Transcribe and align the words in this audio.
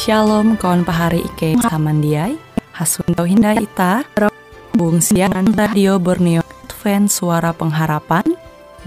Shalom 0.00 0.56
kawan 0.56 0.80
pahari 0.80 1.20
Ike. 1.20 1.60
Samandiai 1.60 2.40
Hasunto 2.72 3.28
hinda 3.28 3.52
ita. 3.52 4.00
Bung 4.72 5.04
siaran 5.04 5.52
radio 5.52 6.00
Borneo. 6.00 6.40
Advent 6.40 7.12
suara 7.12 7.52
pengharapan. 7.52 8.24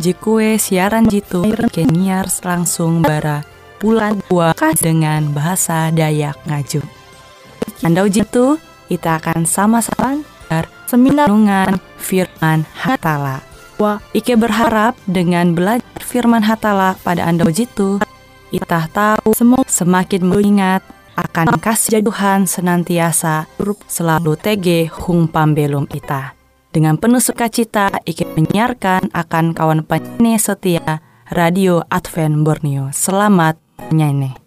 Jikue 0.02 0.58
siaran 0.58 1.06
jitu. 1.06 1.46
Kenyar 1.70 2.26
langsung 2.42 3.06
bara 3.06 3.46
Bulan 3.78 4.26
dua 4.26 4.58
dengan 4.82 5.30
bahasa 5.30 5.94
Dayak 5.94 6.50
Ngaju. 6.50 6.82
Andau 7.86 8.10
jitu 8.10 8.58
Kita 8.90 9.22
akan 9.22 9.46
sama-sama 9.46 10.18
Seminar 10.90 11.30
dengan 11.30 11.78
firman 12.02 12.66
Hatala. 12.74 13.46
Ike 14.18 14.34
berharap 14.34 14.98
dengan 15.06 15.54
belajar 15.54 16.02
firman 16.02 16.42
Hatala 16.42 16.98
pada 17.06 17.30
Anda 17.30 17.46
jitu 17.54 18.02
Itah 18.50 18.86
tahu 18.90 19.34
semua 19.34 19.66
semakin 19.66 20.30
mengingat 20.30 20.82
akan 21.16 21.58
kasih 21.62 22.04
Tuhan 22.04 22.50
senantiasa 22.50 23.46
selalu 23.88 24.38
TG 24.38 24.90
hung 24.92 25.30
pambelum 25.30 25.88
ita. 25.94 26.34
Dengan 26.74 26.98
penuh 26.98 27.22
sukacita 27.22 28.02
ikut 28.04 28.34
menyiarkan 28.34 29.14
akan 29.14 29.54
kawan 29.54 29.86
penyanyi 29.86 30.42
setia 30.42 31.06
Radio 31.30 31.86
Advent 31.88 32.42
Borneo. 32.42 32.90
Selamat 32.90 33.62
menyanyi. 33.94 34.43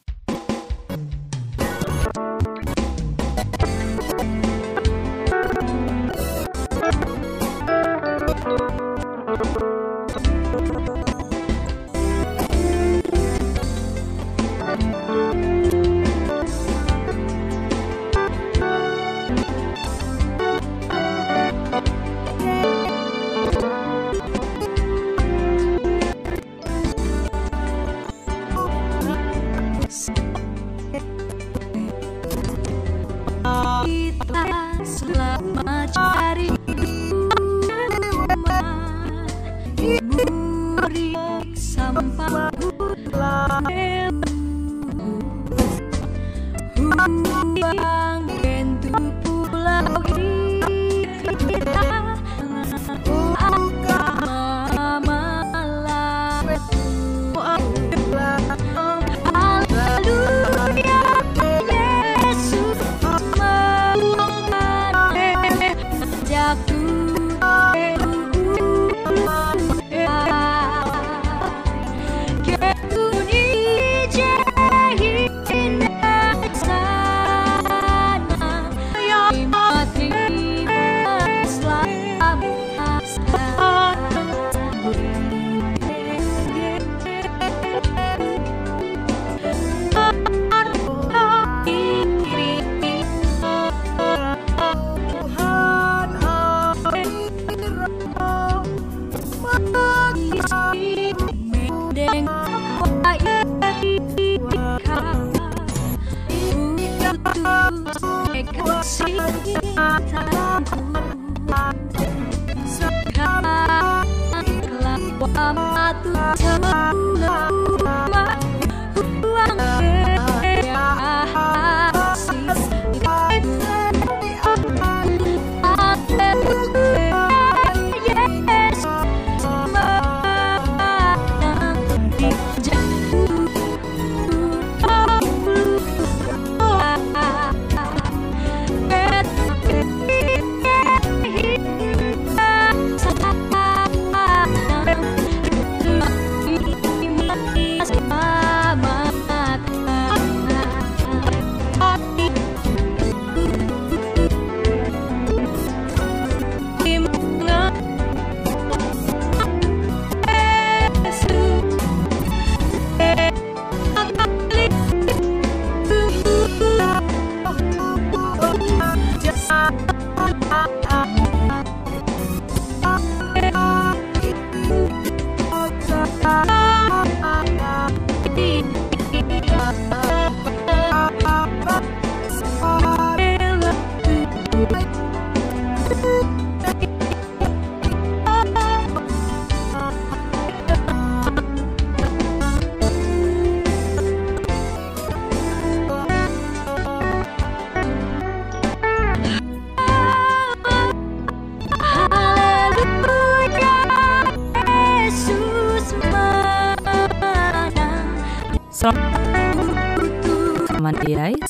Selamat 115.27 115.97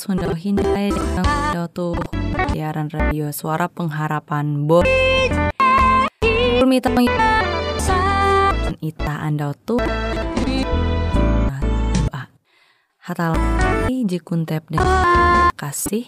Sunda 0.06 0.30
Hindai, 0.38 0.94
Dotu, 1.50 1.98
siaran 2.54 2.86
radio 2.94 3.34
suara 3.34 3.66
pengharapan 3.66 4.62
Bo. 4.62 4.86
Mita 6.62 6.94
Ita 8.78 9.14
anda 9.18 9.50
tuh. 9.66 9.82
Hatal 13.02 13.34
jikuntep 14.06 14.70
dengan 14.70 15.50
kasih. 15.58 16.06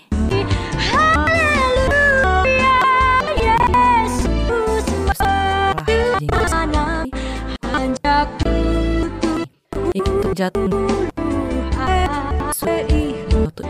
Ikut 9.90 10.30
jatuh 10.38 10.86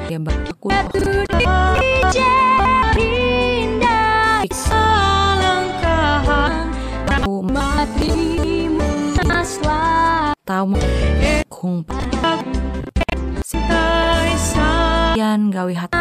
Dia 0.09 0.17
berlaku 0.17 0.73
Aku 0.73 0.97
tahu 10.49 10.81
kung 11.53 11.85
ya 12.09 12.41
pengabdian 13.53 15.53
gawe 15.53 15.75
hati 15.77 15.93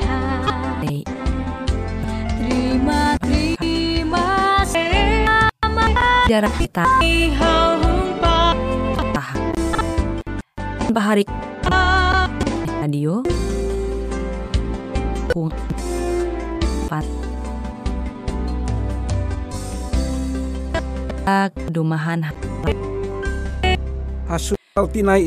hari 0.00 1.04
Terima 2.40 3.20
terima 3.20 4.24
jarak 6.24 6.56
kita 6.56 6.88
bahari 10.96 11.28
radio. 12.86 13.18
Pung 15.34 15.50
Pat 16.86 17.02
Dumahan 21.74 22.30
Hasu 24.30 24.54
tinai 24.94 25.26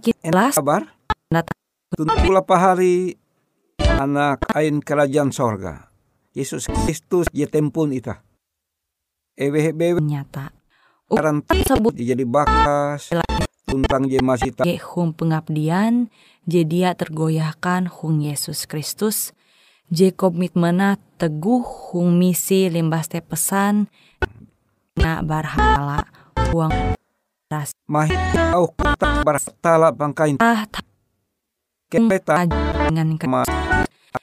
Kelas 0.00 0.56
kabar? 0.56 0.88
Tuntulah 1.92 2.48
pahari 2.48 3.20
anak 3.84 4.48
ain 4.56 4.80
kerajaan 4.80 5.28
sorga. 5.28 5.92
Yesus 6.32 6.72
Kristus 6.72 7.28
je 7.36 7.44
tempun 7.44 7.92
ita. 7.92 8.24
Ewe 9.36 9.76
bewe. 9.76 10.00
Nyata. 10.00 10.56
Karan 11.12 11.44
sebut 11.68 11.92
jadi 11.92 12.24
bakas. 12.24 13.12
Tuntang 13.68 14.08
je 14.08 14.16
masih 14.24 14.56
tak 14.56 14.64
ge 14.64 14.80
hung 14.80 15.12
pengabdian 15.12 16.08
je 16.48 16.64
dia 16.64 16.96
tergoyahkan 16.96 17.92
hung 17.92 18.24
Yesus 18.24 18.64
Kristus 18.64 19.36
je 19.92 20.08
komitmena 20.08 20.96
teguh 21.20 21.60
hung 21.60 22.16
misi 22.16 22.72
limbas 22.72 23.12
teh 23.12 23.20
pesan 23.20 23.92
na 24.96 25.20
barhala 25.20 26.08
uang 26.56 26.72
ras 27.52 27.76
mah 27.84 28.08
au 28.56 28.72
tak 28.96 29.28
baratala 29.28 29.92
bangkain 29.92 30.40
ah 30.40 30.64
kepeta 31.92 32.48
dengan 32.88 33.20
ma 33.28 33.44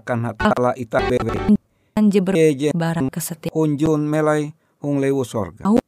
akan 0.01 0.33
hatala 0.33 0.73
ita 0.81 0.97
bewe 1.05 1.53
kekan 1.93 2.09
je 2.09 2.19
je 2.57 2.69
barang 2.73 3.13
kesetiaan 3.13 3.53
kunjun 3.53 4.01
melai 4.03 4.51
hung 4.83 4.99
lewu 4.99 5.23
sorga. 5.23 5.63
Au. 5.63 5.79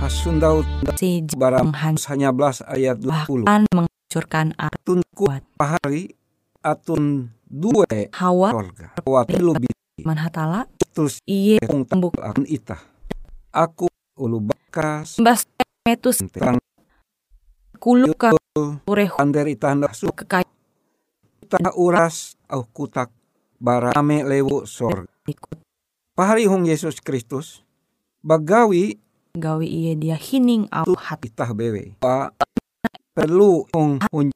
Hasundau 0.00 0.64
si 0.96 1.20
barang 1.36 1.70
hanya 2.08 2.32
belas 2.32 2.64
ayat 2.64 3.04
20. 3.04 3.44
menghancurkan 3.44 3.93
arah 4.14 4.78
Tunku 4.86 5.02
kuat 5.10 5.42
pahari 5.58 6.14
atun 6.62 7.34
dua 7.50 7.82
hawa 8.14 8.54
sorga. 8.54 8.88
Waktu 9.02 9.42
lebih 9.42 9.74
manhatala 10.06 10.70
terus 10.94 11.18
iye 11.26 11.58
tembuk 11.58 12.14
akan 12.22 12.46
ita. 12.46 12.78
Aku 13.50 13.90
ulu 14.14 14.38
bakas 14.38 15.18
mbas 15.18 15.42
metus 15.82 16.22
terang 16.30 16.62
kulu 17.82 18.14
ka 18.14 18.30
ureh 18.86 19.10
ander 19.18 19.50
ita 19.50 19.74
hendak 19.74 19.98
su 19.98 20.06
kekaya 20.14 20.46
ita 21.42 21.74
uras 21.74 22.38
au 22.46 22.62
kutak 22.70 23.10
barame 23.58 24.22
lewu 24.22 24.62
sorga. 24.62 25.10
ikut 25.26 25.58
Pahari 26.14 26.46
hong 26.46 26.70
Yesus 26.70 27.02
Kristus 27.02 27.66
bagawi 28.22 29.02
gawe 29.34 29.66
iye 29.66 29.98
dia 29.98 30.14
hining 30.14 30.70
au 30.70 30.94
hati 30.94 31.26
itah 31.26 31.50
bewe. 31.50 31.98
Pa 31.98 32.30
perlu 33.14 33.62
hong 33.70 34.02
hong 34.10 34.34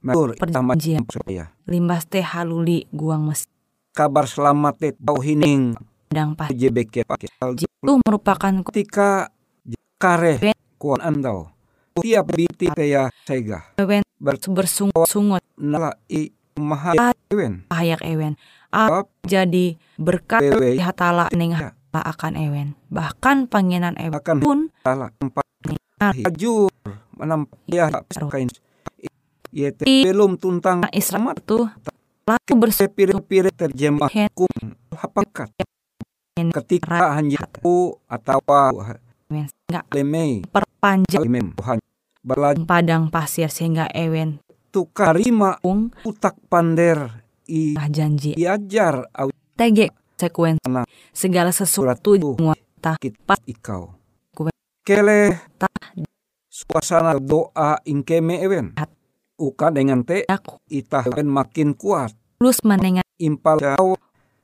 matur. 0.00 0.38
Macam 0.38 0.70
saya. 1.10 1.50
limbas 1.66 2.06
teh 2.06 2.22
haluli 2.22 2.86
guang 2.94 3.26
mes 3.26 3.50
Kabar 3.92 4.24
selamat 4.24 4.74
te 4.80 4.88
tau 4.96 5.20
hining. 5.20 5.76
Pedang 6.08 6.32
pas. 6.32 6.48
Pakai 6.48 7.28
itu 7.28 7.92
merupakan 8.00 8.54
ketika 8.72 9.28
kare 10.00 10.40
kuan 10.80 11.04
andau. 11.04 11.52
Tiap 12.00 12.24
biti 12.32 12.72
teya 12.72 13.12
sega. 13.28 13.76
Kewen 13.76 14.00
ber 14.16 14.40
bersungut-sungut. 14.40 15.44
Nala 15.60 15.92
i 16.08 16.32
mahal 16.56 16.96
ewen. 17.28 17.68
pahayak 17.68 18.00
ewen. 18.00 18.40
A 18.72 18.88
Bab 18.88 19.12
jadi 19.28 19.76
berkat 20.00 20.40
hatala 20.80 21.28
ning 21.36 21.52
Ya. 21.52 21.76
akan 21.92 22.32
ewen. 22.40 22.72
Bahkan 22.88 23.52
pangenan 23.52 24.00
ewen 24.00 24.40
pun 24.40 24.72
empat 24.88 25.44
Menampak 27.14 27.58
ya 27.70 27.86
kain. 28.26 28.50
Yete 29.52 29.84
belum 29.84 30.40
tuntang. 30.40 30.82
Nah, 30.82 30.92
Israel 30.96 31.36
itu 31.36 31.68
lalu 32.26 32.52
bersepir 32.56 33.12
sepire-pire 33.12 33.50
terjemah 33.52 34.08
Hen. 34.10 34.32
kum. 34.32 34.48
Hapakat. 34.96 35.52
Ketika 36.34 37.20
hanjiku 37.20 38.00
atau 38.08 38.40
nggak 38.42 39.84
lemei. 39.92 40.44
perpanjang 40.48 41.22
imem 41.24 41.52
padang 42.68 43.08
pasir 43.08 43.48
sehingga 43.48 43.88
ewen 43.92 44.40
karima 44.96 45.60
ung 45.60 45.92
utak 46.08 46.40
pander. 46.48 47.20
I 47.44 47.76
janji. 47.92 48.32
Diajar 48.32 49.04
au 49.12 49.28
tege 49.58 49.92
sekuen 50.16 50.56
segala 51.12 51.52
sesuatu 51.52 52.16
tuh 52.16 52.34
nguata 52.40 52.96
kita 52.96 53.36
ikau. 53.44 54.01
Kele. 54.82 55.38
Tah 55.58 55.70
suasana 56.50 57.16
doa 57.18 57.78
ingkeme 57.86 58.42
ewen. 58.42 58.74
Uka 59.38 59.70
dengan 59.74 60.02
te 60.06 60.26
aku. 60.28 60.58
ewen 60.68 61.26
makin 61.26 61.74
kuat. 61.74 62.14
Lulus 62.42 62.62
menengan 62.66 63.06
impal 63.18 63.58
jauh. 63.62 63.98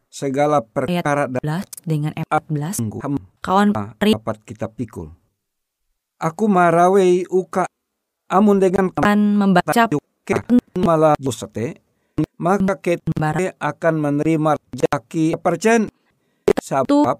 Segala 0.08 0.64
perkara 0.64 1.28
belas 1.28 1.68
dengan 1.84 2.16
14 2.16 2.80
tunggu. 2.80 2.98
Ham 3.04 3.20
kawan 3.44 3.76
dapat 3.76 4.40
kita 4.48 4.72
pikul? 4.72 5.12
Aku 6.16 6.48
marawei 6.48 7.28
uka. 7.28 7.68
Amun 8.32 8.56
dengan 8.56 8.88
akan 8.96 9.20
membaca 9.36 9.92
ke. 10.24 10.34
Malah 10.80 11.12
josete 11.20 11.84
maka 12.38 12.78
kita 12.78 13.54
akan 13.58 13.94
menerima 13.98 14.58
jaki 14.74 15.38
percen. 15.38 15.90
Sebab 16.58 17.18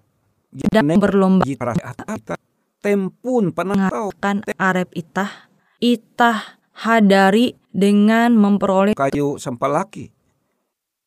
dan 0.73 0.89
berlomba. 0.97 1.45
jitra 1.45 1.77
kita 1.77 2.35
tempun 2.83 3.51
pernah 3.51 3.91
tahu? 3.91 4.11
Kan 4.19 4.43
arep 4.59 4.91
itah 4.95 5.51
itah 5.83 6.59
hadari 6.75 7.59
dengan 7.75 8.35
memperoleh 8.35 8.95
kayu 8.95 9.39
sempalaki 9.39 10.15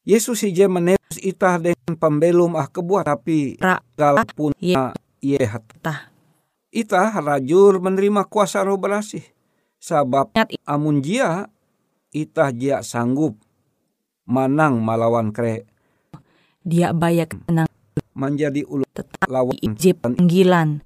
Yesus 0.02 0.42
ije 0.42 0.66
menebus 0.66 1.22
itah 1.22 1.62
dengan 1.62 1.94
pembelum 1.94 2.58
ah 2.58 2.66
kebuat 2.66 3.06
tapi 3.06 3.54
Ra- 3.62 3.86
galpun 3.94 4.50
ye 4.58 4.74
ye 5.22 5.38
hat. 5.46 5.62
Tah 5.78 6.10
itah 6.74 7.14
rajur 7.22 7.78
menerima 7.78 8.26
kuasa 8.26 8.66
roh 8.66 8.82
sabab 9.78 10.34
Nyat 10.34 10.50
i- 10.58 10.62
amun 10.66 11.06
jia 11.06 11.46
itah 12.10 12.50
jia 12.50 12.82
sanggup 12.82 13.38
manang 14.26 14.82
malawan 14.82 15.30
kre. 15.30 15.70
Dia 16.66 16.98
bayak 16.98 17.38
tenang. 17.46 17.70
Menjadi 18.18 18.66
ulu 18.66 18.86
tetap 18.92 19.30
lawan 19.30 19.58
panggilan 20.02 20.82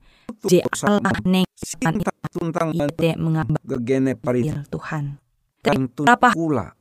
Allah 0.85 1.17
neng 1.25 1.47
sinta 1.57 2.11
tuntang 2.29 2.71
ide 2.73 3.17
mengabdi 3.17 3.57
gegene 3.65 4.13
parit 4.13 4.53
Tuhan. 4.69 5.17
Kan 5.65 5.89
Apa? 6.05 6.37
pula 6.37 6.77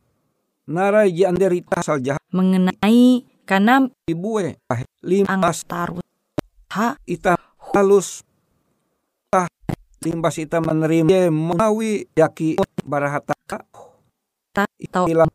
narai 0.69 1.13
ji 1.13 1.25
anderita 1.25 1.81
sal 1.81 2.01
jahat 2.05 2.21
mengenai 2.33 3.25
karena 3.49 3.85
ibue 4.09 4.61
ah, 4.69 4.81
limbas. 5.01 5.65
Taruh 5.65 6.05
ha? 6.73 6.97
Ita 7.09 7.37
halus. 7.73 8.25
Tah 9.33 9.49
limbas 10.05 10.37
ita 10.37 10.61
menerima. 10.61 11.09
Ye 11.09 11.23
mengawi 11.33 12.09
yaki 12.13 12.61
barahata. 12.85 13.33
Tak 14.55 14.71
tahu 14.93 15.11
ilang 15.11 15.33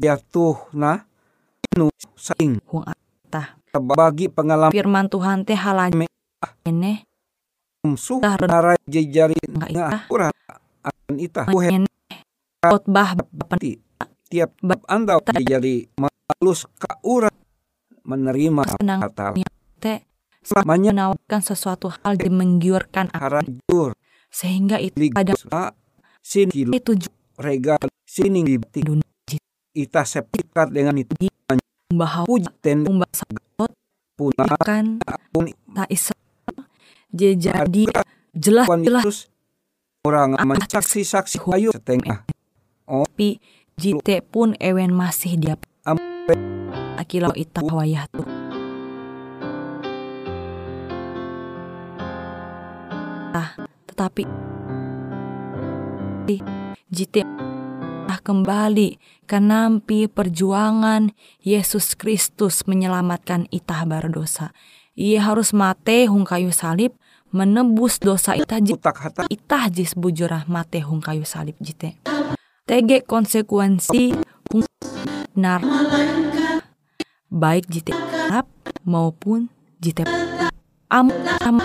jatuh 0.00 0.56
na 0.74 1.04
nu 1.76 1.92
saing 2.16 2.58
huang 2.66 2.96
tah 3.28 3.56
bagi 3.72 4.26
pengalaman 4.26 4.74
firman 4.74 5.06
Tuhan 5.06 5.46
teh 5.46 5.54
halanya 5.54 6.08
ini 6.66 7.04
su 7.96 8.20
Tah, 8.20 8.36
narai 8.36 8.76
ji 8.84 9.08
jari 9.08 9.36
Enggak, 9.48 9.70
ngah 9.72 9.88
itah. 9.88 10.02
ura 10.12 10.28
akan 10.84 11.14
ita 11.16 11.42
buhe 11.48 11.68
ini 11.72 11.88
khotbah 12.60 13.16
pati 13.48 13.80
tiap 14.28 14.52
bab 14.60 14.84
anda 14.84 15.16
jadi 15.40 15.88
malus 15.96 16.68
ka 16.76 17.00
ura 17.00 17.32
menerima 18.04 18.62
kata. 18.76 19.36
teh. 19.80 20.04
Selamanya 20.40 20.92
menawarkan 20.96 21.40
sesuatu 21.44 21.92
hal 22.00 22.16
yang 22.16 22.36
menggiurkan 22.36 23.12
aku. 23.12 23.20
harajur 23.20 23.90
sehingga 24.32 24.80
itu 24.80 25.12
pada 25.12 25.36
sini 26.24 26.64
itu 26.68 26.92
regal 27.36 27.80
sini 28.08 28.44
di 28.44 28.56
dunia 28.80 29.08
ita 29.76 30.04
septikat 30.04 30.72
dengan 30.72 30.96
itu. 30.96 31.12
Bahwa 31.90 32.24
ten 32.64 32.86
umbah 32.88 33.10
sakot 33.12 33.72
puna 34.16 34.44
ikan 34.62 35.02
pun 35.32 35.48
tak 35.74 35.88
isa 35.92 36.14
je 37.10 37.34
jadi 37.34 37.84
jelas 38.30 38.66
Tuhan 38.70 38.82
jelas 38.86 39.02
Yesus 39.02 39.18
orang 40.06 40.38
mencaksi 40.38 41.02
saksi 41.02 41.42
ayu 41.50 41.70
setengah. 41.74 42.24
Tapi 42.86 43.38
jite 43.74 44.22
pun 44.22 44.54
ewen 44.62 44.94
masih 44.94 45.38
dia 45.38 45.54
ampe. 45.82 46.34
Akilau 47.00 47.32
ita 47.34 47.64
wayah 47.64 48.06
tuh 48.12 48.28
ah 53.34 53.50
tetapi 53.88 54.28
di 56.28 56.36
jite 56.92 57.24
ah 58.06 58.20
kembali 58.20 59.00
ke 59.24 59.38
nampi 59.40 60.06
perjuangan 60.10 61.10
Yesus 61.40 61.96
Kristus 61.96 62.68
menyelamatkan 62.68 63.48
itah 63.48 63.82
berdosa. 63.88 64.52
Ia 65.00 65.24
harus 65.24 65.56
mate 65.56 66.04
hung 66.12 66.28
kayu 66.28 66.52
salib 66.52 66.92
menebus 67.32 67.96
dosa 67.96 68.36
itah 68.36 68.60
itah 69.32 69.64
jis 69.72 69.96
bujurah 69.96 70.44
mate 70.44 70.84
hung 70.84 71.00
kayu 71.00 71.24
salib 71.24 71.56
jite. 71.56 71.96
Tege 72.68 73.00
konsekuensi 73.08 74.12
hung 74.52 74.68
nar 75.32 75.64
baik 77.32 77.64
jite 77.72 77.96
halap 77.96 78.44
maupun 78.84 79.48
jite 79.80 80.04
am 80.92 81.08
am 81.40 81.56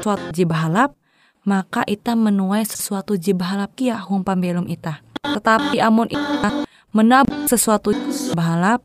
suatu 0.00 0.32
jibahalap 0.32 0.96
maka 1.44 1.84
ita 1.84 2.16
menuai 2.16 2.64
sesuatu 2.64 3.20
jibahalap 3.20 3.76
kia 3.76 4.00
hung 4.00 4.24
pambelum 4.24 4.64
ita. 4.64 5.04
Tetapi 5.20 5.84
amun 5.84 6.08
ita 6.08 6.64
menabung 6.96 7.44
sesuatu 7.44 7.92
bahalap 8.32 8.80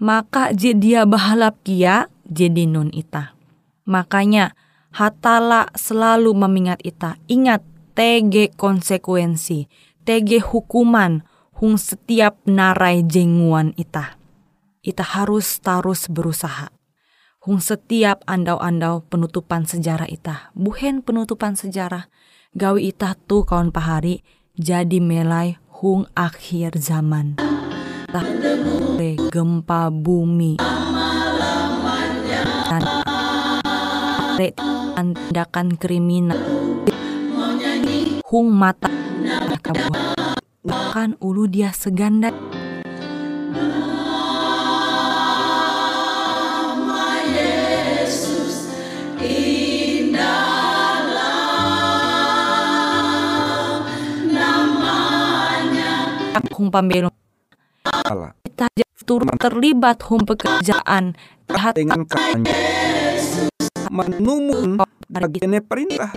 maka 0.00 0.48
je 0.56 0.72
dia 0.72 1.04
bahalap 1.04 1.60
kia 1.60 2.08
jadi 2.28 2.68
nun 2.68 2.92
ita. 2.92 3.34
Makanya 3.88 4.52
hatala 4.92 5.72
selalu 5.72 6.36
memingat 6.36 6.78
ita. 6.84 7.16
Ingat 7.26 7.64
TG 7.96 8.54
konsekuensi, 8.54 9.66
TG 10.04 10.44
hukuman 10.44 11.24
hung 11.58 11.74
setiap 11.74 12.38
narai 12.46 13.02
jenguan 13.02 13.74
ita. 13.74 14.14
Ita 14.84 15.02
harus 15.02 15.58
terus 15.58 16.06
berusaha. 16.06 16.70
Hung 17.42 17.58
setiap 17.58 18.22
andau-andau 18.28 19.02
penutupan 19.08 19.64
sejarah 19.66 20.06
ita. 20.06 20.52
Buhen 20.52 21.02
penutupan 21.02 21.56
sejarah. 21.56 22.06
Gawi 22.54 22.92
ita 22.92 23.16
tuh 23.16 23.44
kawan 23.44 23.72
pahari 23.72 24.22
jadi 24.54 25.00
melai 25.00 25.56
hung 25.80 26.06
akhir 26.12 26.78
zaman. 26.78 27.38
Tak 28.08 28.26
gempa 29.28 29.92
bumi 29.92 30.77
tindakan 34.38 35.74
kriminal. 35.74 36.38
Hung 38.22 38.54
mata. 38.54 38.86
Bahkan 40.62 41.18
ulu 41.18 41.50
dia 41.50 41.74
seganda. 41.74 42.30
Hung 56.58 56.74
pambelum 56.74 57.14
Allah 57.86 58.34
kita 58.42 58.66
turut 59.06 59.30
terlibat 59.38 60.02
hum 60.10 60.26
pekerjaan. 60.26 61.14
Dengan 61.70 62.02
katanya 62.02 62.50
menumun 63.90 64.80
bagiannya 65.08 65.60
perintah. 65.64 66.12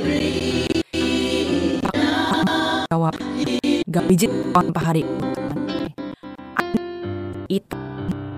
Jawab 2.91 3.15
gak 3.87 4.05
bijit 4.07 4.31
kawan 4.51 4.71
pahari 4.75 5.03
itu 7.51 7.77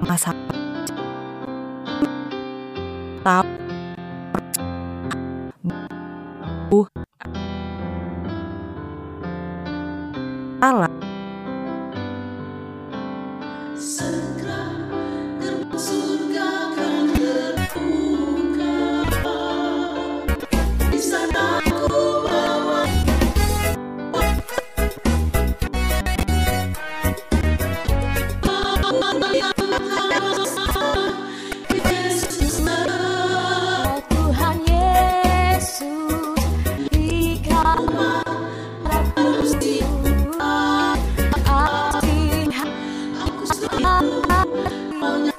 masa 0.05 0.33
tahu. 3.21 3.45
Uh 6.73 6.87
salah 10.63 10.93
啊。 44.03 45.32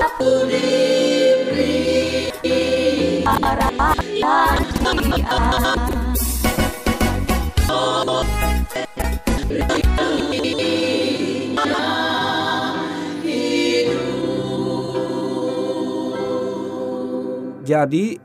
Jadi 0.00 0.08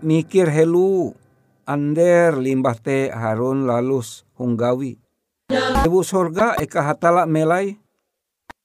mikir 0.01 0.47
helu 0.47 1.11
ander 1.67 2.39
limbah 2.39 2.79
te 2.79 3.11
harun 3.11 3.67
lalus 3.67 4.23
hunggawi. 4.39 4.95
Ibu 5.83 5.99
sorga 6.07 6.55
eka 6.55 6.81
hatala 6.81 7.27
melai 7.27 7.75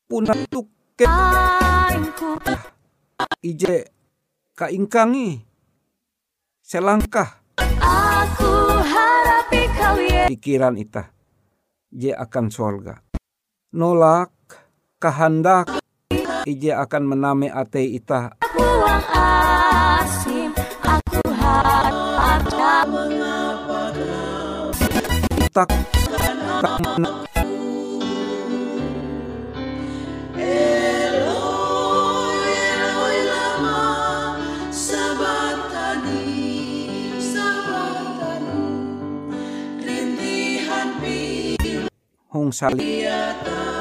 punatuk 0.06 0.70
ke 0.94 1.10
ije 3.40 3.88
kaingkangi 4.52 5.40
selangkah 6.60 7.40
Aku 7.80 8.52
harapi 8.84 9.62
kau 9.72 9.96
pikiran 10.28 10.76
ita 10.76 11.08
je 11.88 12.12
akan 12.12 12.52
sorga. 12.52 13.00
Nolak 13.72 14.32
kehendak 15.00 15.80
ije 16.44 16.76
akan 16.76 17.02
mename 17.16 17.48
ate 17.48 17.80
ita 17.80 18.36
Buang 18.52 19.04
asim 19.16 20.52
Aku 20.84 21.20
harap. 21.32 21.92
Tak 25.50 25.68
tak 26.60 27.39
mena- 42.48 43.34
hung 43.40 43.79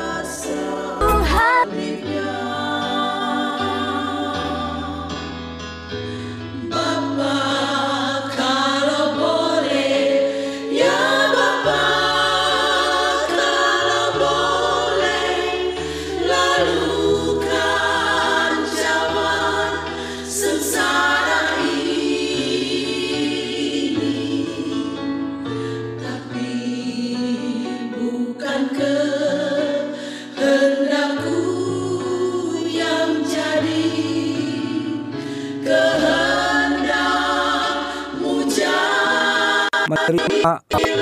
menerima 40.10 40.54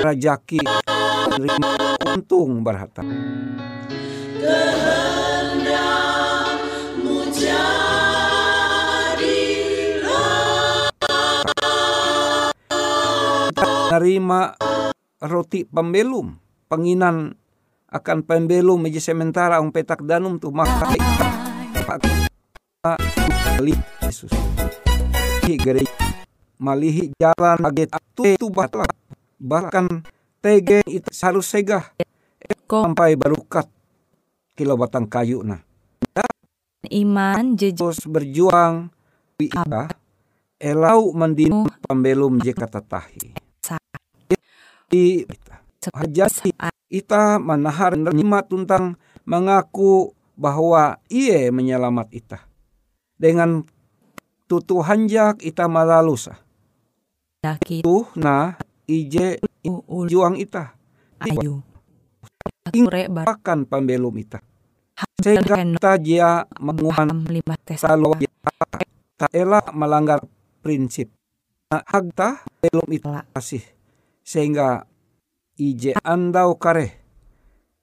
rajaki, 0.04 0.60
menerima 1.32 1.68
untung 2.12 2.60
berharta. 2.60 3.00
Menerima 13.88 14.40
roti 15.24 15.64
pembelum, 15.64 16.36
penginan 16.68 17.32
akan 17.88 18.18
pembelum 18.28 18.84
meja 18.84 19.00
sementara 19.00 19.56
ang 19.56 19.72
petak 19.72 20.04
danum 20.04 20.36
tu 20.36 20.52
maka 20.52 20.92
Yesus. 24.04 24.32
Gereja 25.48 26.07
malihi 26.58 27.14
jalan 27.16 27.58
aget 27.62 27.94
tu 28.12 28.22
tu 28.36 28.46
batla 28.50 28.84
bahkan 29.38 30.02
tege 30.42 30.82
itu 30.90 31.10
harus 31.22 31.46
segah. 31.46 31.94
Ko 32.68 32.84
sampai 32.84 33.16
barukat 33.16 33.64
kilo 34.52 34.76
batang 34.76 35.08
kayu 35.08 35.40
nah 35.40 35.62
iman 36.90 37.56
jeje 37.56 37.80
terus 37.80 38.04
berjuang 38.04 38.90
ita 39.40 39.88
elau 40.60 41.14
mendinu 41.14 41.64
pembelum 41.86 42.42
je 42.42 42.52
kata 42.52 42.82
tahi 42.84 43.32
di 44.88 45.22
hajati 45.94 46.52
ita 46.88 47.36
manahar 47.38 47.94
nerima 47.94 48.42
tuntang 48.42 48.96
mengaku 49.28 50.16
bahwa 50.38 50.96
ia 51.12 51.52
menyelamat 51.52 52.08
ita. 52.16 52.38
Dengan 53.18 53.66
tutu 54.48 54.80
hanjak 54.80 55.44
ita 55.44 55.68
malalusa 55.68 56.47
daki 57.38 57.86
tuh 57.86 58.10
nah 58.18 58.58
ije 58.88 59.38
juang 60.08 60.34
ita 60.38 60.74
ayu. 61.22 61.62
Sure 62.68 63.02
bar 63.08 63.24
akan 63.26 63.64
pembelum 63.64 64.14
ita 64.20 64.42
sehingga 65.18 65.54
kita 65.58 65.92
dia 65.98 66.30
menguhan 66.58 67.10
tes. 67.66 67.78
selalu 67.82 68.26
tak 69.18 69.30
elak 69.34 69.74
melanggar 69.74 70.22
prinsip. 70.62 71.10
Nah, 71.74 71.82
hagta 71.84 72.46
belum 72.62 72.88
ita 72.94 73.26
kasih. 73.34 73.62
Sehingga 74.22 74.86
ije 75.58 75.98
andau 76.06 76.54
kare 76.54 77.02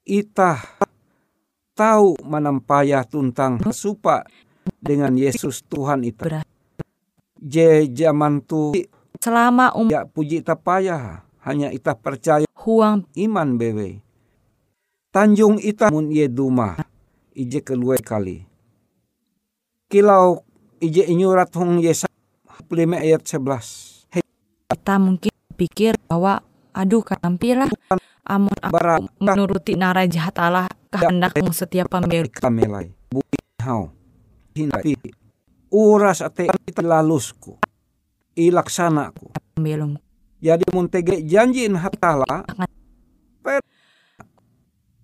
ita 0.06 0.56
tahu 1.76 2.16
menampaya 2.24 3.04
tuntang 3.04 3.60
supa 3.68 4.24
dengan 4.80 5.12
Yesus 5.12 5.60
Tuhan 5.68 6.08
ita 6.08 6.24
Berat. 6.24 6.46
je 7.36 7.84
zaman 7.92 8.40
tu 8.48 8.72
selama 9.26 9.74
um 9.74 9.90
ya 9.90 10.06
puji 10.06 10.38
ita 10.38 10.54
payah 10.54 11.26
hanya 11.42 11.74
ita 11.74 11.98
percaya. 11.98 12.46
Huang 12.62 13.10
iman 13.18 13.58
bewe. 13.58 13.98
Tanjung 15.10 15.58
ita 15.58 15.90
mun 15.90 16.14
ye 16.14 16.30
duma 16.30 16.78
ije 17.34 17.58
kelue 17.58 17.98
kali. 17.98 18.46
Kilau 19.90 20.46
ije 20.78 21.10
inyurat 21.10 21.50
hong 21.58 21.82
Yesa 21.82 22.06
5 22.70 22.70
ayat 23.02 23.22
11 23.26 24.14
Hei. 24.14 24.22
Kita 24.70 24.94
mungkin 25.02 25.34
pikir 25.58 25.98
bahwa 26.06 26.42
aduh 26.70 27.02
kampira 27.02 27.66
amun 28.26 28.54
aku 28.62 28.74
barat 28.74 29.02
menuruti 29.18 29.74
nara 29.74 30.06
jahat 30.06 30.38
Allah 30.38 30.70
kehendak 30.90 31.34
mung 31.42 31.54
setiap 31.54 31.90
pembelu 31.90 32.30
kamelai. 32.30 32.94
Bukti 33.10 33.38
hau. 33.62 33.90
Hindai 34.54 34.94
uras 35.70 36.22
ate 36.22 36.46
ita 36.66 36.82
lalusku 36.82 37.65
ilaksanaku 38.36 39.32
pembelum. 39.56 39.96
Jadi 40.44 40.68
mun 40.76 40.86
tege 40.92 41.24
janjiin 41.24 41.80
hatala 41.80 42.44
per 43.40 43.64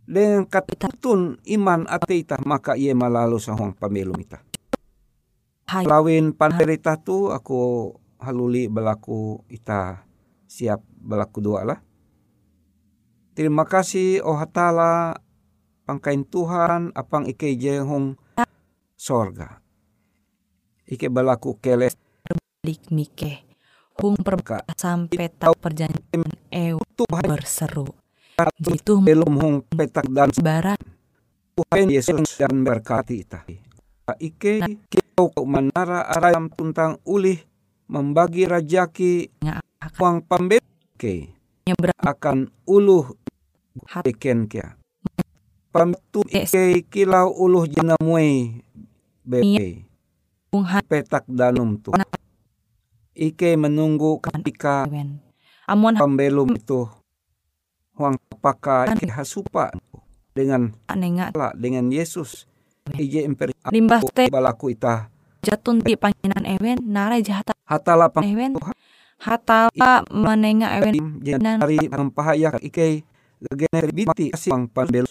dengan 0.05 0.45
katutun 0.45 1.41
iman 1.41 1.89
ate 1.89 2.21
ita 2.21 2.37
maka 2.45 2.77
ia 2.77 2.93
malalu 2.93 3.41
sa 3.41 3.57
hong 3.57 3.73
pamilum 3.73 4.21
ita 4.21 4.45
Hai. 5.73 5.89
lawin 5.89 6.37
panderita 6.37 7.01
tu 7.01 7.33
aku 7.33 7.89
haluli 8.21 8.69
belaku 8.69 9.41
ita 9.49 10.05
siap 10.47 10.85
belaku 10.85 11.41
dua 11.41 11.65
lah. 11.65 11.79
Terima 13.33 13.65
kasih 13.65 14.21
oh 14.21 14.37
hatala 14.37 15.17
pangkain 15.89 16.29
Tuhan 16.29 16.93
apang 16.93 17.25
ike 17.25 17.57
jehong 17.57 18.21
sorga. 18.95 19.65
Ike 20.85 21.09
belaku 21.09 21.57
keles 21.57 21.97
lik 22.63 22.95
mike. 22.95 23.43
Hung 23.99 24.15
perka 24.23 24.63
sampai 24.79 25.27
tak 25.35 25.59
perjanjian 25.59 26.23
Tuhan 26.95 27.25
berseru. 27.27 27.91
Jitu 28.55 29.03
belum 29.03 29.35
hong 29.35 29.57
petak 29.67 30.07
dan 30.07 30.31
barat 30.39 30.79
Tuhan 31.59 31.91
Yesus 31.91 32.39
dan 32.39 32.63
berkati 32.63 33.27
ita. 33.27 33.43
Ike 34.15 34.63
kau 35.19 35.35
menara 35.43 36.07
arayam 36.07 36.55
tuntang 36.55 37.03
ulih 37.03 37.43
membagi 37.91 38.47
rajaki 38.47 39.27
uang 39.99 40.23
pembeke 40.31 41.35
nyebrang 41.67 41.99
akan 41.99 42.47
uluh 42.63 43.11
beken 44.07 44.47
kia. 44.47 44.79
Pamtu 45.75 46.23
ike 46.31 46.87
kilau 46.87 47.27
uluh 47.35 47.67
jenamue 47.67 48.63
bebe 49.27 49.83
hung 50.55 50.63
petak 50.87 51.27
danum 51.27 51.75
tu. 51.83 51.91
Ike 53.13 53.61
menunggu 53.61 54.17
ketika 54.25 54.89
amun 55.69 56.01
pembelum 56.01 56.57
itu 56.57 56.89
huang 57.93 58.17
apakah 58.33 58.89
ike 58.97 59.05
hasupa 59.13 59.69
dengan 60.33 60.73
anenga 60.89 61.29
dengan 61.53 61.93
Yesus. 61.93 62.49
Ije 62.97 63.29
imperi 63.29 63.53
limbah 63.69 64.01
teh 64.17 64.33
balaku 64.33 64.73
ita. 64.73 65.13
Jatun 65.45 65.85
ti 65.85 65.93
panginan 65.93 66.49
ewen 66.49 66.81
nara 66.89 67.21
jahat 67.21 67.53
hatala 67.69 68.09
pang 68.09 68.25
ewen. 68.25 68.57
Hatala 69.21 70.09
menenga 70.09 70.73
ewen. 70.81 71.21
Jangan 71.21 71.61
hari 71.61 71.79
ang 71.93 72.09
pahaya 72.09 72.57
ikay 72.65 73.05
gagana 73.45 73.93
biti 73.93 74.33
kasi 74.33 74.49
ang 74.49 74.73
panbel 74.73 75.05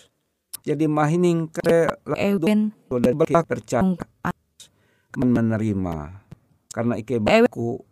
jadi 0.65 0.89
mahining 0.89 1.53
kare 1.53 2.01
ewen. 2.17 2.73
Dan 2.89 3.13
berkah 3.13 3.45
percaya 3.45 3.85
hung 3.85 5.31
menerima. 5.37 6.17
Karena 6.73 6.93
ikay 6.97 7.21
baku 7.21 7.90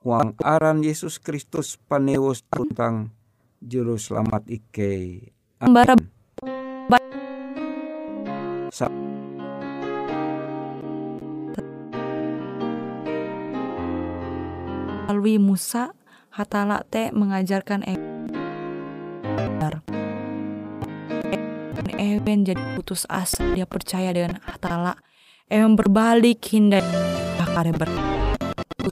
huang 0.00 0.32
aran 0.40 0.80
Yesus 0.80 1.20
Kristus 1.20 1.76
panewos 1.76 2.40
tuntang 2.48 3.12
juru 3.60 4.00
selamat 4.00 4.48
ikay 4.48 5.28
bara 5.60 5.92
Sa- 8.72 8.88
melalui 15.04 15.36
Musa 15.36 15.92
hatala 16.32 16.80
teh 16.88 17.12
mengajarkan 17.12 17.84
ewen 17.84 18.08
Ewen 22.00 22.48
jadi 22.48 22.62
putus 22.72 23.04
asa 23.12 23.44
dia 23.52 23.68
percaya 23.68 24.08
dengan 24.16 24.40
hatala. 24.40 24.96
Ewen 25.52 25.76
berbalik 25.76 26.40
hindai 26.48 26.80
bakare 27.36 27.76
ber 27.76 28.19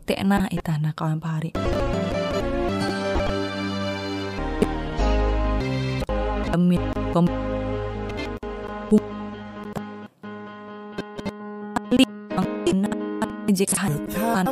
Kutekna 0.08 0.48
itana 0.48 0.88
kawan 0.96 1.20
pahari. 1.20 1.52
Demi 6.48 6.80
kom 7.12 7.28
Bali 11.92 12.08
mangkina 12.32 12.88
jika 13.52 13.76
hantan 13.84 14.48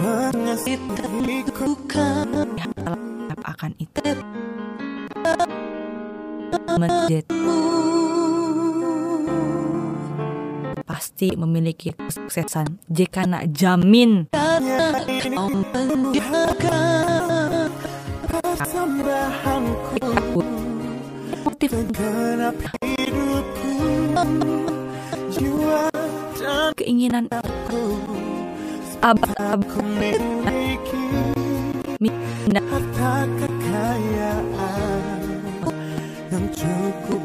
Kau 0.00 0.32
mengasihiku 0.32 1.76
akan 3.44 3.76
itu. 3.76 4.16
Pasti 10.88 11.36
memiliki 11.36 11.92
kesuksesan 11.92 12.80
jika 12.88 13.28
nak 13.28 13.52
jamin. 13.52 14.32
Persembahanku 18.24 20.00
motif 21.44 21.76
Genap 21.92 22.56
hidupku. 22.80 23.76
Jiwa 25.28 25.92
dan 26.40 26.72
keinginan 26.72 27.28
aku 27.28 28.09
abad-abad 29.00 30.12
Harta 32.70 33.26
kekayaan 33.38 35.22
yang 36.30 36.46
cukup 36.54 37.20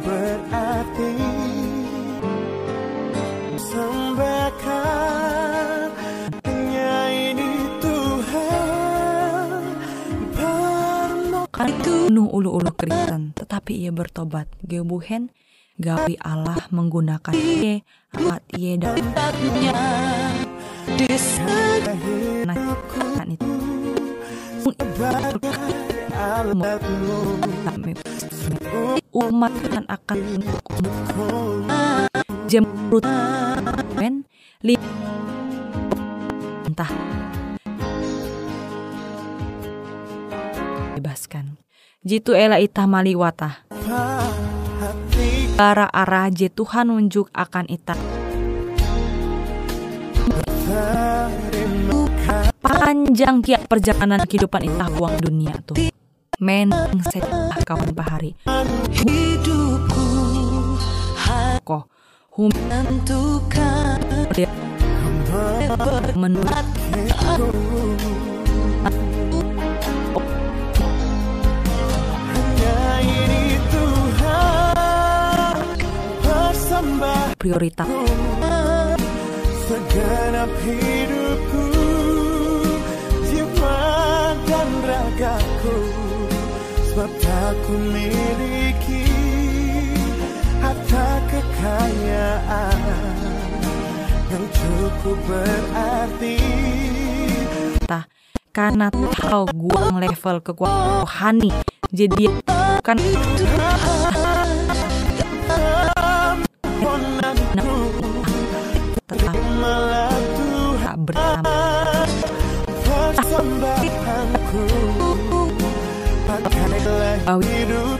ulu-ulu 12.35 12.71
keritan 12.75 13.31
tetapi 13.31 13.87
ia 13.87 13.91
bertobat 13.95 14.51
gebuhen 14.59 15.31
gawi 15.79 16.19
Allah 16.19 16.67
menggunakan 16.67 17.31
ia 17.31 17.79
alat 18.11 18.43
ia 18.59 18.75
dapatnya 18.75 20.44
umat 29.15 29.53
kan 29.71 29.85
akan 29.89 30.19
jemrut 32.45 33.05
men 33.97 34.27
entah 36.65 36.91
bebaskan. 40.95 41.57
Jitu 42.05 42.37
ela 42.37 42.61
itah 42.61 42.85
maliwata 42.85 43.65
Bara 45.57 45.89
arah 45.89 46.29
je 46.29 46.53
Tuhan 46.53 46.93
nunjuk 46.93 47.33
akan 47.33 47.65
itah 47.65 48.24
panjang 52.61 53.41
tiap 53.45 53.69
perjalanan 53.69 54.25
kehidupan 54.25 54.65
itah 54.65 54.89
uang 54.97 55.15
dunia 55.21 55.53
tuh. 55.61 55.77
Men 56.35 56.67
setah 57.07 57.63
kawan 57.63 57.95
pahari 57.95 58.35
hidupku 58.91 60.03
kok 61.63 61.87
hum 62.35 62.51
menentukan 62.51 64.03
menurut 66.19 66.67
prioritas 77.39 77.87
segenap 79.95 80.51
hidupku 80.59 81.65
Jiwa 83.31 83.79
dan 84.43 84.69
ragaku. 84.83 85.79
Sebab 86.91 87.11
tak 87.23 87.55
ku 87.63 87.75
miliki 87.79 89.07
Harta 90.59 91.07
kekayaan 91.31 92.79
Yang 94.35 94.45
cukup 94.59 95.17
berarti. 95.23 96.39
Tah 97.87 98.03
karena 98.51 98.91
tahu 98.91 99.47
gua 99.55 99.95
level 99.99 100.39
kekuatan 100.43 101.07
rohani 101.07 101.51
jadi 101.91 102.31
kan 102.83 102.95
tak 110.79 110.97
bersama 111.01 111.57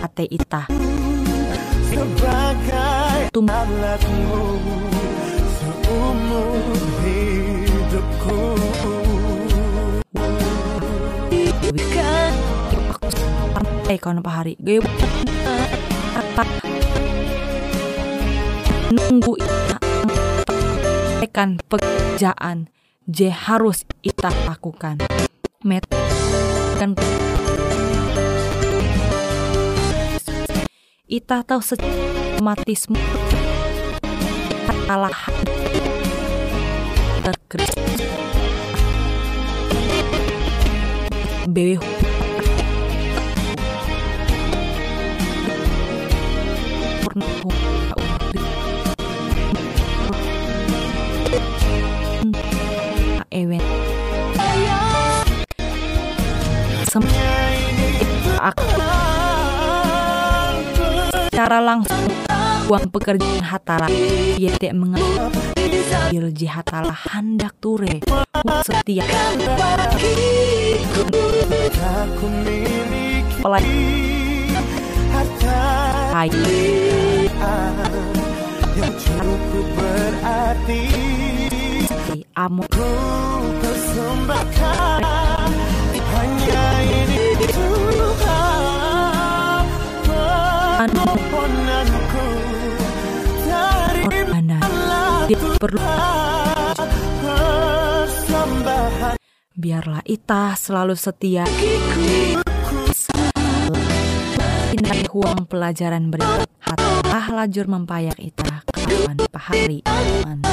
ate 0.06 0.26
sebagai 1.90 3.20
tum 3.34 3.48
seumur 5.60 6.78
hidupku 7.02 8.42
eh 13.86 14.02
hari? 14.02 14.54
Gue 14.62 14.82
nunggu 18.94 19.34
itah 21.36 21.44
kan 21.44 21.60
pekerjaan 21.68 22.72
je 23.12 23.28
harus 23.28 23.84
itah 24.00 24.32
lakukan. 24.48 25.04
Met 25.68 25.84
kan 26.80 26.96
itah 31.12 31.44
tahu 31.44 31.60
sematismu 31.60 32.96
kesalahan 34.64 35.36
terkeris 37.20 37.76
bewe 41.52 42.05
sem 56.88 57.04
cara 61.36 61.60
langsung 61.60 62.08
uang 62.72 62.88
pekerjaan 62.96 63.44
hatala 63.44 63.92
tidak 64.40 64.72
mengambil 64.72 66.32
ji 66.32 66.48
hatala 66.48 66.96
handak 66.96 67.52
ture. 67.60 68.00
Setiap 68.64 69.04
hai 76.16 76.32
yang 78.76 78.96
cukup 78.96 79.68
berarti 79.76 81.45
amo 82.36 82.68
ku 82.68 82.92
persembahkan 83.64 85.00
hanya 85.96 86.68
ini 86.84 87.48
Tuhan 87.48 89.64
permohonanku 90.04 92.28
dari 93.48 94.04
mana 94.28 94.60
dia 95.32 95.40
perlu 95.56 95.80
biarlah 99.56 100.04
itah 100.04 100.60
selalu 100.60 101.00
setia. 101.00 101.48
Hindari 104.76 105.08
huang 105.08 105.48
pelajaran 105.48 106.12
berikut. 106.12 106.52
Hatilah 106.60 107.28
lajur 107.32 107.72
mempayak 107.72 108.20
itah 108.20 108.68
kawan 108.68 109.16
pahari. 109.32 109.80
aman 109.88 110.44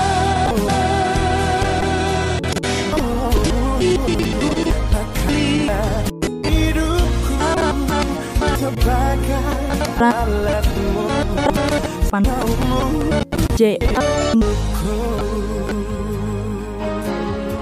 pan 12.13 12.29
J 13.57 13.81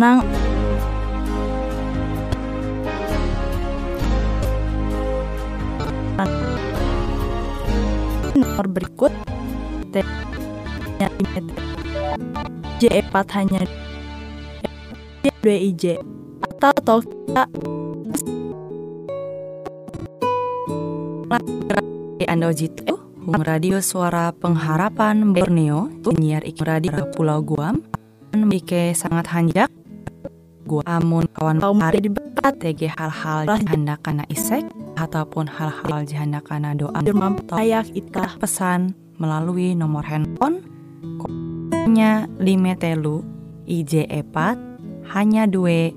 nang 0.00 0.24
nomor 8.32 8.66
berikut 8.68 9.12
T. 9.92 10.00
J4 12.80 13.24
hanya 13.36 13.64
J2 15.20 15.46
IJ 15.52 15.84
atau 16.40 16.72
Tokyo 16.80 17.44
Anda 22.24 22.48
Hung 23.20 23.44
Radio 23.44 23.84
Suara 23.84 24.32
Pengharapan 24.32 25.36
Borneo 25.36 25.92
Penyiar 26.00 26.40
ik 26.48 26.64
radio 26.64 27.04
Pulau 27.12 27.44
Guam 27.44 27.84
Mike 28.32 28.96
sangat 28.96 29.28
hanjak 29.28 29.68
Gua 30.64 30.88
amun 30.88 31.28
kawan 31.36 31.60
kaum 31.60 31.84
hari 31.84 32.00
diberkat 32.00 32.56
TG 32.56 32.96
hal-hal 32.96 33.44
jahanda 33.44 34.00
kana 34.00 34.24
isek 34.32 34.64
Ataupun 34.96 35.52
hal-hal 35.52 36.08
jahanda 36.08 36.40
kana 36.40 36.72
doa 36.72 36.96
Mampayak 36.96 37.92
itah 37.92 38.40
pesan 38.40 38.96
melalui 39.20 39.76
nomor 39.76 40.08
handphone 40.08 40.64
Nya 41.92 42.24
lime 42.40 42.72
telu 42.80 43.20
IJ 43.68 44.08
epat 44.08 44.69
hanya 45.08 45.48
dua 45.48 45.94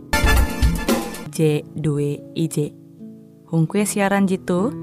J 1.34 1.66
2 1.76 2.38
IJ 2.38 2.84
Hung 3.54 3.70
kue 3.70 3.86
siaran 3.86 4.26
jitu, 4.26 4.74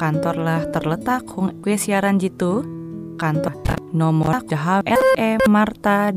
kantorlah 0.00 0.64
terletak 0.72 1.28
hung 1.28 1.60
kue 1.60 1.76
siaran 1.76 2.16
jitu, 2.16 2.64
kantor 3.20 3.52
nomor 3.94 4.40
Jahaw 4.48 4.80
LE 4.82 5.44
Marta. 5.44 6.10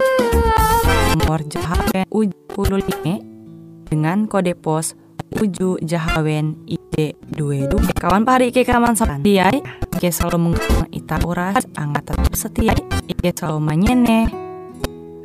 Nomor 1.20 1.44
Jahawen 1.46 2.08
uj 2.08 2.32
15 2.56 3.92
dengan 3.92 4.24
kode 4.32 4.56
pos 4.56 4.96
uju 5.36 5.84
Jahawen 5.84 6.64
ID 6.64 7.20
22 7.36 8.00
kawan 8.00 8.24
pari 8.24 8.50
ike 8.50 8.64
kaman 8.64 8.96
diai 9.20 9.60
ike 10.00 10.10
selalu 10.10 10.56
menggunakan 10.56 10.88
ita 10.90 11.18
uras 11.28 11.62
angkat 11.76 12.04
tetap 12.08 12.34
setia. 12.40 12.76
Ike 13.06 13.36
selalu 13.36 13.60
manyene 13.62 14.47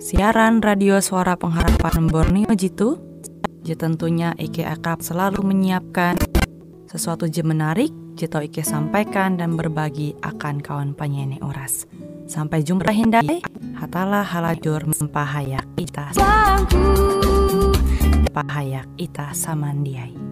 siaran 0.03 0.59
radio 0.59 0.99
suara 0.99 1.39
pengharapan 1.39 2.11
Borneo 2.11 2.51
jitu 2.59 2.99
je 3.63 3.79
tentunya 3.79 4.35
ike 4.35 4.67
akan 4.67 4.99
selalu 4.99 5.47
menyiapkan 5.47 6.19
sesuatu 6.91 7.31
je 7.31 7.47
menarik 7.47 7.95
Jito 8.13 8.45
Ike 8.45 8.61
sampaikan 8.61 9.41
dan 9.41 9.57
berbagi 9.57 10.13
akan 10.21 10.61
kawan 10.61 10.93
penyanyi 10.93 11.41
oras. 11.41 11.89
Sampai 12.29 12.61
jumpa 12.61 12.93
hindai, 12.93 13.41
hatalah 13.73 14.21
halajur 14.21 14.85
mempahayak 14.85 15.65
ita 15.81 16.13
pahayak 18.33 18.89
ita 18.97 19.33
samandiai. 19.37 20.32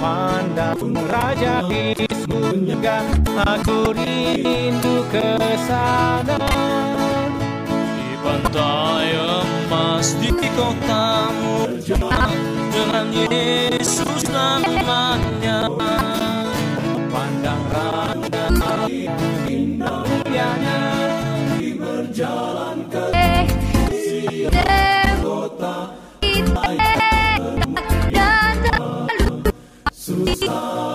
Pandang. 0.00 0.78
Raja 1.08 1.64
di 1.68 2.06
surga 2.24 2.98
Aku 3.56 3.92
rindu 3.94 5.04
ke 5.10 5.38
sana. 5.66 6.38
Di 7.74 8.10
pantai 8.22 9.14
emas 9.14 10.16
di 10.20 10.30
kotamu 10.54 11.78
Dengan 12.74 13.06
Yesus 13.12 14.26
namanya 14.30 15.73
Oh. 30.56 30.93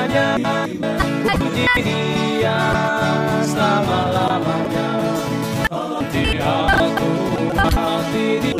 Mulianya 0.00 0.40
Puji 1.20 1.66
dia 1.76 2.58
Selama-lamanya. 3.44 4.88
Nanti 5.68 6.24
aku 6.40 7.10
mati 7.52 8.26
di 8.40 8.52